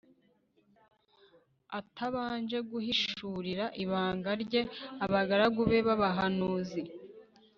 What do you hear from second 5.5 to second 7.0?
be b abahanuzi